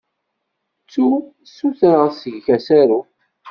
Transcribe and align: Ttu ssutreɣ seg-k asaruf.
Ttu 0.83 1.07
ssutreɣ 1.43 2.03
seg-k 2.21 2.47
asaruf. 2.55 3.09